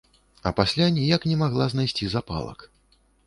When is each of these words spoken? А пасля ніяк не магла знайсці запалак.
А 0.49 0.51
пасля 0.59 0.87
ніяк 0.95 1.27
не 1.33 1.37
магла 1.43 1.67
знайсці 1.73 2.09
запалак. 2.17 2.59